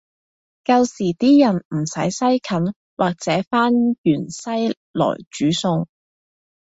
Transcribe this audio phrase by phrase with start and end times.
[0.63, 5.85] 舊時啲人唔使西芹或者番芫茜來煮餸